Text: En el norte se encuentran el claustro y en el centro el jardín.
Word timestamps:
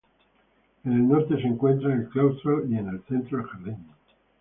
En 0.83 0.93
el 0.93 1.07
norte 1.07 1.35
se 1.39 1.45
encuentran 1.45 1.91
el 1.99 2.09
claustro 2.09 2.65
y 2.65 2.75
en 2.75 2.87
el 2.89 3.03
centro 3.03 3.37
el 3.37 3.43
jardín. 3.45 3.77